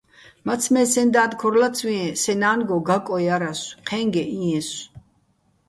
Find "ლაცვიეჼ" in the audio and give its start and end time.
1.61-2.07